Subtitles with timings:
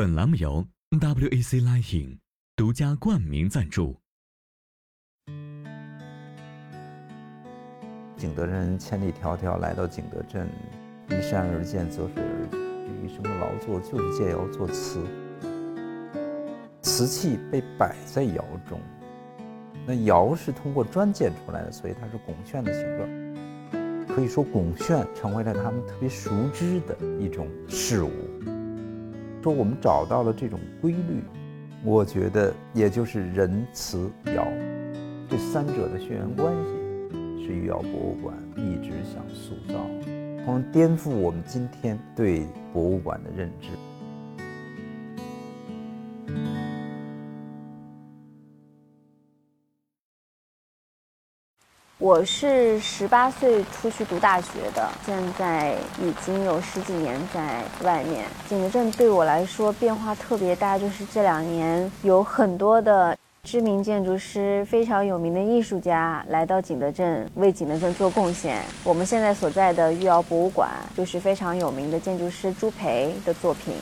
[0.00, 2.16] 本栏目由 WAC Lighting
[2.56, 4.00] 独家冠名赞助。
[8.16, 10.48] 景德镇千里迢迢来到景德镇，
[11.10, 15.06] 依山而建，择水而居，这一生的劳作就是借窑做瓷。
[16.80, 18.80] 瓷器被摆在窑中，
[19.86, 24.16] 那窑是通过砖建出来的，所以它是拱券的形状。
[24.16, 28.10] 可以说，拱券成为了他们特别熟知的一种事物。
[29.42, 31.22] 说我们找到了这种规律，
[31.82, 34.46] 我觉得也就是仁慈尧
[35.28, 39.80] 这三者的血缘关系，是玉窑博物馆一直想塑造，
[40.44, 43.68] 从而颠覆我们今天对博物馆的认知。
[52.00, 58.24] 我是十八岁出去读大学的，现在已经有十几年在外面。
[58.48, 68.62] 景德镇对我来说变化特别大，就是这两年有很多的知名建筑师、非常有名的艺术家来到景德镇，为景德镇做贡献。
[68.82, 73.74] 我们现在所在的御窑博物馆，就是非常有名的建筑师朱培的作品。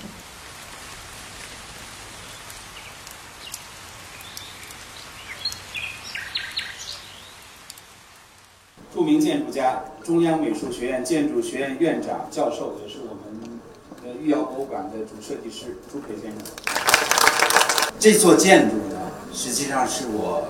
[8.99, 13.61] 著名建筑家、中央美术学院建筑学院院长、教授，也是我们
[14.03, 16.41] 呃御窑博物馆的主设计师朱培先生。
[18.01, 18.97] 这座建筑呢，
[19.33, 20.49] 实际上是我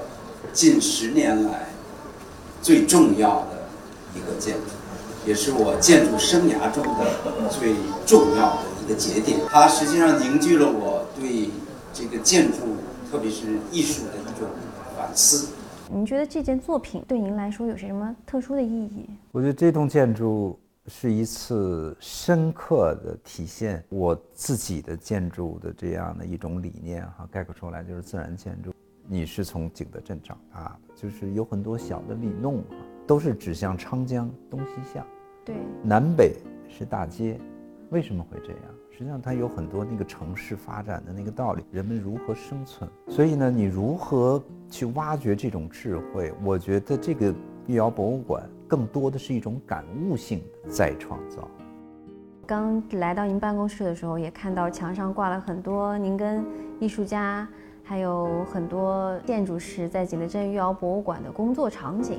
[0.54, 1.68] 近十年来
[2.62, 3.68] 最重要的
[4.14, 4.70] 一个建筑，
[5.26, 7.74] 也是我建筑生涯中的最
[8.06, 9.40] 重要的一个节点。
[9.50, 11.50] 它实际上凝聚了我对
[11.92, 12.78] 这个建筑，
[13.12, 14.48] 特别是艺术的一种
[14.96, 15.48] 反思。
[15.90, 19.08] 您觉得这件作品对您来说有些什么特殊的意义？
[19.32, 28.72] 我觉得这栋建筑是一次深刻的体现我自己的建筑的这样的一种理念哈，概括出来就是自然建筑。
[29.06, 35.06] 你是从景德镇长大的，就是有很多小的里弄啊，都是指向昌江东西向，
[35.44, 36.36] 对，南北
[36.68, 37.40] 是大街，
[37.90, 38.62] 为什么会这样？
[38.90, 46.30] 实际上它有很多那个城市发展的那个道理，人们如何生存，所以呢，你如何去挖掘这种智慧？
[46.44, 47.34] 我觉得这个
[47.66, 51.48] 御窑博物馆更多的是一种感悟性的再创造。
[52.46, 56.44] 刚来到您办公室的时候，也看到墙上挂了很多您跟
[56.78, 57.48] 艺术家，
[57.82, 62.18] 还有很多建筑师在景德镇御窑博物馆的工作场景。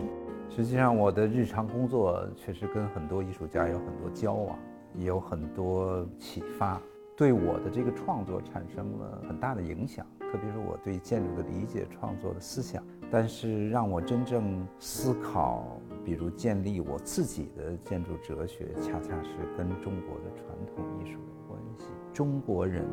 [0.49, 4.57] 实际上，我的日常工作确实跟很多艺术家有很多交往。
[4.95, 6.81] 也有很多启发，
[7.15, 12.83] 对我的这个创作产生了很大的影响，特别是我对建筑的理解、创作的思想。
[13.11, 21.87] 但是让我真正思考，比如建立我自己的建筑哲学，恰恰是跟中国的传统艺术有关系。
[22.13, 22.85] 中国人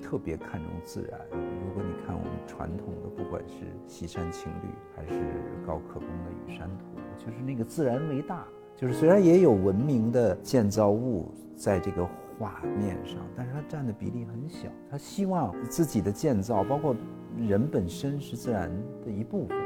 [0.00, 1.20] 特别看重自然。
[1.32, 5.20] 如果你看我们传统的，不管是西山青绿，还是
[5.66, 6.84] 高可宫的《雨山图》，
[7.26, 8.46] 就是那个自然为大。
[8.76, 12.04] 就是虽然也有文明的建造物在这个
[12.38, 14.68] 画面上，但是它占的比例很小。
[14.90, 16.94] 他希望自己的建造，包括
[17.38, 18.68] 人本身是自然
[19.04, 19.56] 的一部分。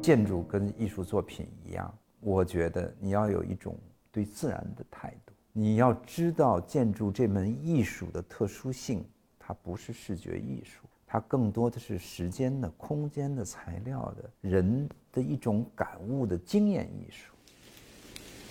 [0.00, 3.76] 建筑跟艺术作品一样，我觉得你要有一种
[4.10, 5.34] 对自然的态度。
[5.52, 9.04] 你要知道建筑这门艺术的特殊性，
[9.38, 10.86] 它不是视觉艺术。
[11.16, 17.32] 它更多的是时间的、空间的、材料的、人的一种感悟的经验艺术。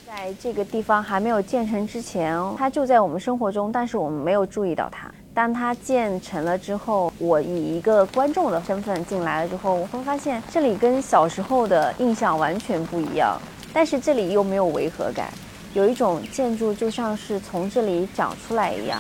[0.03, 5.14] 在这个地方还没有建成之前，它就在我们生活中，但是我们没有注意到它。
[5.31, 13.40] 当它建成了之后，我以一个观众的身份进来了之后，我会发现这里跟小时候的印象完全不一样，
[13.72, 15.32] 但是这里又没有违和感，
[15.76, 19.00] 有一种建筑就像是从这里长出来一样。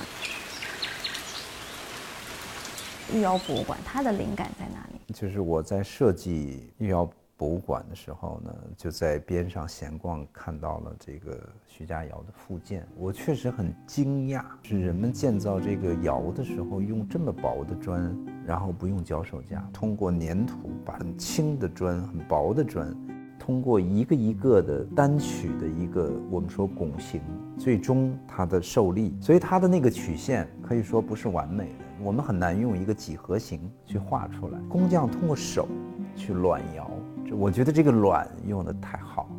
[3.13, 5.13] 御窑博物馆，它的灵感在哪里？
[5.13, 7.07] 就是我在设计御窑
[7.37, 12.87] 博物馆的时候呢，就在边上闲逛，看到了这个徐家窑的复建。
[12.97, 22.95] 我确实很惊讶，是人们建造这个窑的时候用这么薄的砖，然后不用脚手架，通过粘土把很轻的砖、很薄的砖，
[23.37, 27.21] 通过一个一个的单曲的一个我们说拱形，
[27.57, 31.84] 最终它的受力，所以它的那个曲线可以说不是完美的。
[32.01, 34.59] 我们很难用一个几何形去画出来。
[34.69, 35.67] 工匠通过手
[36.15, 36.89] 去卵窑，
[37.27, 39.29] 这我觉得这个“卵”用的太好，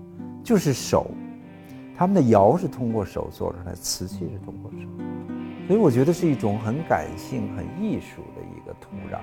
[0.42, 1.10] 就是手。
[1.96, 4.86] 他们的窑是通过手做出来，瓷器是通过手，
[5.66, 9.18] 所以我觉得是一种很感性、很艺术的一个土壤。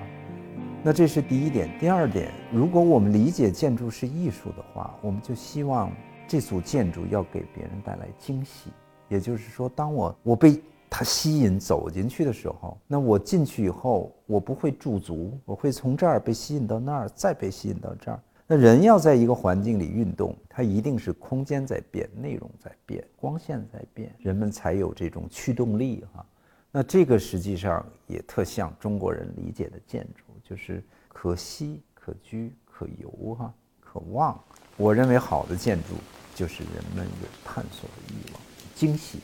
[0.82, 1.70] 那这是第一点。
[1.78, 5.90] 第二点，如果我们理解建筑是艺术的话，我们就希望
[6.26, 8.70] 这组建筑要给别人带来惊喜。
[9.08, 10.60] 也就是说，当我我被
[10.96, 18.20] 它吸引走进去的时候，那我进去以后，我不会驻足，我会从这儿被吸引到那儿，再被吸引到这儿。
[18.46, 26.24] 那人要在一个环境里运动，它一定是空间在变，内容在变，光线在变，人们才有这种驱动力哈。
[26.70, 34.40] 那这个实际上也特像中国人理解的建筑，就是可吸、可居、可游哈、可望。
[34.76, 35.96] 我认为好的建筑
[36.36, 38.40] 就是人们有探索的欲望，
[38.76, 39.18] 惊喜。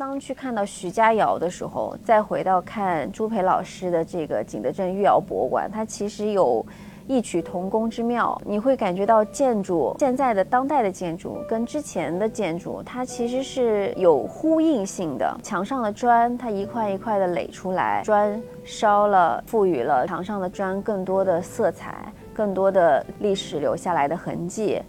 [0.00, 6.64] 当去看到徐家窑的时候，再回到看朱培老师的这个景德镇御窑博物馆，它其实有
[7.06, 8.40] 异曲同工之妙。
[8.46, 15.38] 你会感觉到建筑现在的当代的建筑跟之前的建筑，它其实是有呼应性的。
[15.42, 24.80] 墙上的砖，它一块一块的垒出来，砖烧了，赋予了墙上的砖更多的色彩，更多的历史留下来的痕迹。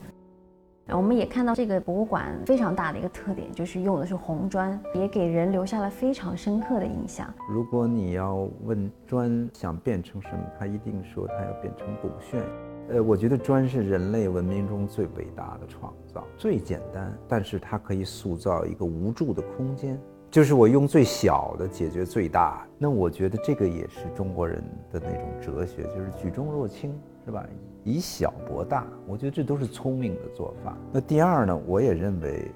[0.88, 7.34] 我们也看到这个博物馆非常大的一个特点，就是用的是红砖，也给人留下了非常深刻的印象。
[7.50, 12.42] 如果你要问砖想变成什么，他一定说它要变成古炫。
[12.90, 19.98] 呃，我觉得砖是人类文明中最伟大的创造，最简单，但是它可以塑造一个无助的空间，
[20.32, 22.66] 就是我用最小的解决最大。
[22.78, 27.46] 那我觉得这个也是中国人的那种哲学，就是举重若轻，是吧？
[27.84, 30.78] 以小博大，我觉得这都是聪明的做法。
[30.94, 32.50] 那第二呢，我也认为，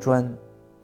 [0.00, 0.28] 砖，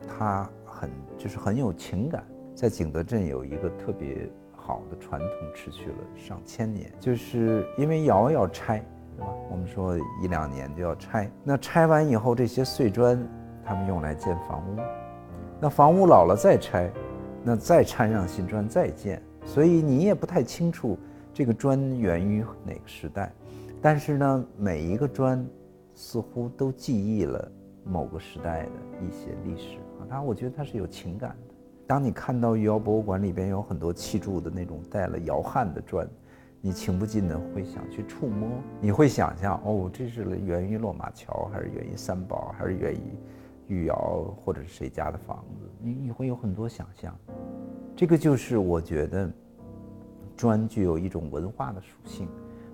[0.06, 0.88] 它很
[1.18, 2.24] 就是很有情感。
[2.54, 8.76] 在景德镇有一个特别好的传统，持续了上千年，就是因为窑要拆，
[9.16, 9.26] 是吧？
[9.50, 11.28] 我们说一两年就要拆。
[11.42, 13.18] 那拆完以后，这些碎砖，
[13.64, 14.80] 他们用来建房屋。
[15.60, 16.90] 那房屋老了再拆，
[17.42, 19.22] 那再掺上新砖再建。
[19.44, 20.98] 所以你也不太清楚
[21.32, 23.32] 这个砖源于哪个时代。
[23.80, 25.46] 但是呢，每一个砖
[25.94, 27.50] 似乎都记忆了
[27.84, 28.70] 某个时代的
[29.00, 31.54] 一些历史啊，它我觉得它是有情感的。
[31.86, 36.08] 当你看到余姚博物馆里边有很多砌筑的那种带了窑焊的砖，
[36.60, 38.48] 你情不禁的会想去触摸，
[38.80, 43.14] 你会想象哦，这是源于落马桥，还是源于三宝，还是源于
[43.68, 45.68] 御窑，或者是谁家的房子？
[45.80, 47.16] 你你会有很多想象。
[47.94, 49.30] 这个就是我觉得
[50.36, 52.28] 砖具有一种文化的属性。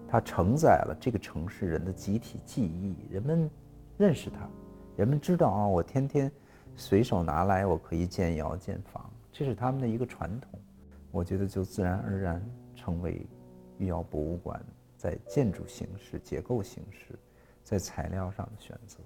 [0.08, 3.50] 它承载了这个城市人的集体记忆，人们
[3.96, 4.46] 认识它，
[4.94, 6.30] 人们知道啊，我天天
[6.76, 10.60] 随手拿来，我可以建窑建房，这是他们的一个传统。
[11.10, 13.26] 我觉得就自然而然成为
[13.78, 14.62] 御窑博物馆
[14.98, 17.18] 在建筑形式、结构形式、
[17.62, 18.98] 在材料上的选择。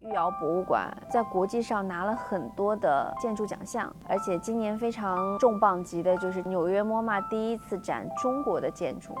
[0.00, 9.14] 御窑博物馆在国际上拿了很多的建筑奖项，而且今年非常重磅级的就是纽约 MoMA 第一次展中国的建筑。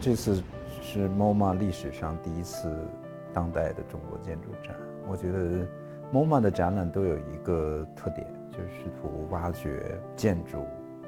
[0.00, 0.42] 这次
[0.80, 2.76] 是 MoMA 历史上第一次
[3.32, 4.74] 当代的中国建筑展。
[5.06, 5.64] 我觉得
[6.12, 10.66] MoMA 的展览都有一个特点，就是试图挖掘建筑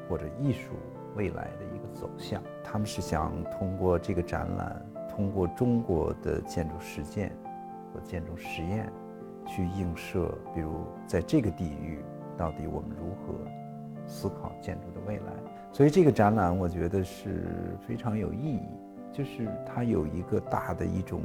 [0.08, 0.70] 或者艺术
[1.16, 2.40] 未来的一个走向。
[2.62, 4.80] 他们是想通过这个展览，
[5.14, 7.30] 通过中国的建筑实践
[7.92, 8.90] 和建筑实验，
[9.46, 10.70] 去映射，比如
[11.06, 12.00] 在这个地域，
[12.36, 13.34] 到底我们如何
[14.06, 15.32] 思考建筑的未来。
[15.72, 18.62] 所以这个展览我觉得是非常有意义。
[19.12, 21.20] 就是它有一个大的一种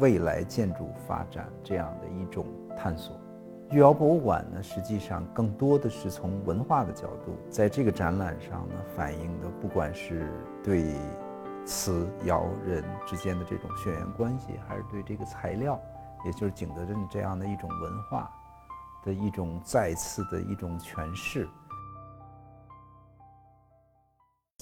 [0.00, 2.44] 未来建筑发展这样的一种
[2.76, 3.14] 探索。
[3.70, 10.28] 御窑博物馆呢，实际上更多的是从文化的角度，在这个展览上呢，反映的不管是
[10.64, 10.82] 对
[11.68, 15.78] 瓷窑人之间的这种血缘关系，还是对这个材料，
[16.24, 18.30] 也就是景德镇这样的一种文化
[19.04, 21.46] 的一种再次的一种诠释。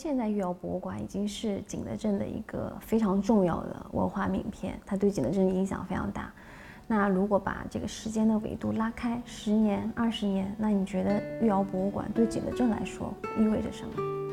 [0.02, 6.32] 现在御窑博物馆已经是景德镇的一个非常重要的文化名片，它对景德镇影响非常大。
[6.88, 14.25] 那如果把这个时间的维度拉开十年、二十年，那你觉得御窑博物馆对景德镇来说意味着什么？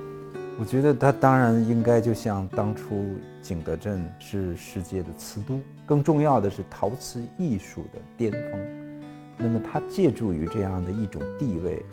[0.59, 3.05] 我觉得它当然应该就像当初
[3.41, 9.01] 景德镇是世界的瓷都，更重要的是陶瓷艺术的巅峰。
[9.37, 11.83] 那么它借助于这样的一种地位，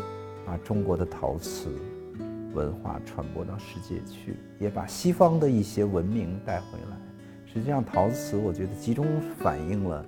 [0.47, 1.69] 把中国的陶瓷。
[2.53, 6.97] 文化传播到世界去，也把西方的一些文明带回来。
[7.47, 9.07] 实际上，陶瓷我觉得集中
[9.39, 10.05] 反映了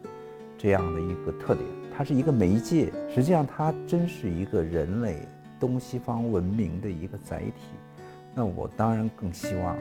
[0.58, 1.64] 这样的一个特点，
[1.96, 2.92] 它是一个媒介。
[3.14, 5.20] 实际上，它真是一个人类
[5.60, 7.52] 东西方文明的一个载体。
[8.34, 9.76] 那我当然更希望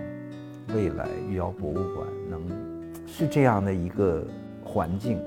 [0.75, 2.41] 未来御窑博物馆能
[3.08, 4.25] 是这样的一个
[4.63, 5.20] 环境，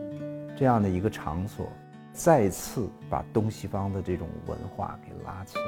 [0.57, 1.66] 这样的一个场所，
[2.12, 5.64] 再次把东西方的这种文化给拉起来。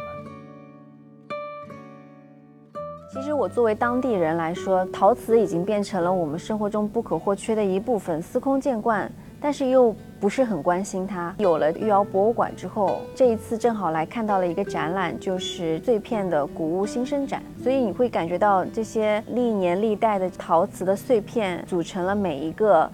[3.09, 9.11] 其实我作为当地人来说，陶瓷已经变成了我们生活中不可或缺的一部分，司空见惯。
[9.47, 11.33] 但是又不是很关心它。
[11.39, 22.91] 有了御窑博物馆之后，这一次正好来看到了一个展览，就是碎片的古物新生展，所以你会感觉到这些历年历代的陶瓷的碎片组成了每一个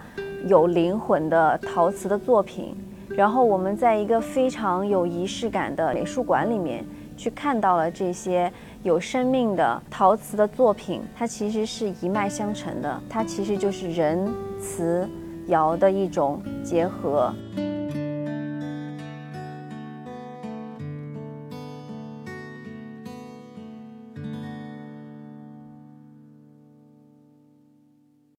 [0.46, 2.76] 有灵魂的陶瓷的作品。
[3.08, 6.84] 然后我们在一个非常有仪式感的美术馆里面
[7.16, 14.30] 去看到了这些有生命的陶瓷的作品，它其实是一脉相承的，它其实就是人、
[14.60, 15.08] 瓷、
[15.46, 17.32] 窑的一种结合。